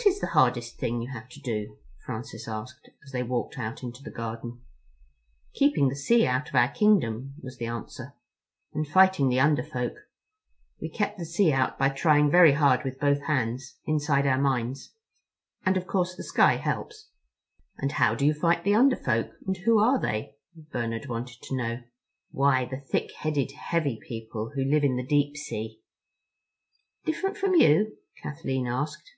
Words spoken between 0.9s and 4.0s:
you have to do?" Francis asked as they walked out into